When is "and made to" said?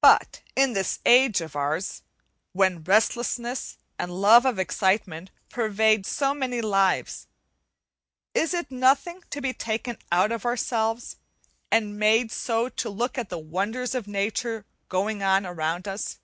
11.72-12.70